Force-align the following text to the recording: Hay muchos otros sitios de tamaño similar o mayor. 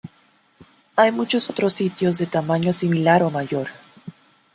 Hay 0.95 1.11
muchos 1.11 1.47
otros 1.51 1.73
sitios 1.75 2.17
de 2.17 2.25
tamaño 2.25 2.73
similar 2.73 3.21
o 3.21 3.29
mayor. 3.29 3.67